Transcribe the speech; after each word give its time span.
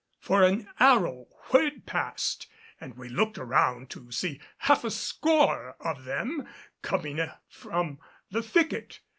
For 0.19 0.41
an 0.41 0.67
arrow 0.79 1.27
whirred 1.53 1.85
past 1.85 2.47
and 2.79 2.95
we 2.97 3.07
looked 3.07 3.37
around 3.37 3.91
to 3.91 4.11
see 4.11 4.41
half 4.57 4.83
a 4.83 4.89
score 4.89 5.75
of 5.79 6.05
them 6.05 6.47
coming 6.81 7.19
from 7.51 7.99
the 8.31 8.41
thicket. 8.41 9.01